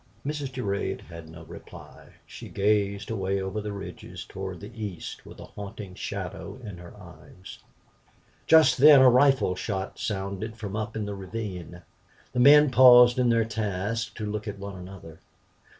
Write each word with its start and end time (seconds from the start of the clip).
Mrs. 0.25 0.51
Durade 0.51 1.01
had 1.09 1.29
no 1.29 1.43
reply; 1.43 2.13
she 2.25 2.49
gazed 2.49 3.11
away 3.11 3.39
over 3.39 3.61
the 3.61 3.71
ridges 3.71 4.25
toward 4.25 4.59
the 4.59 4.71
east 4.73 5.27
with 5.27 5.39
a 5.39 5.45
haunting 5.45 5.93
shadow 5.93 6.57
in 6.63 6.79
her 6.79 6.95
eyes. 6.99 7.59
Just 8.47 8.79
then 8.79 9.01
a 9.01 9.09
rifle 9.11 9.53
shot 9.55 9.99
sounded 9.99 10.57
from 10.57 10.75
up 10.75 10.95
in 10.95 11.05
the 11.05 11.13
ravine. 11.13 11.83
The 12.33 12.39
men 12.39 12.71
paused 12.71 13.19
in 13.19 13.29
their 13.29 13.45
tasks 13.45 14.19
and 14.19 14.31
looked 14.31 14.47
at 14.47 14.57
one 14.57 14.75
another. 14.75 15.19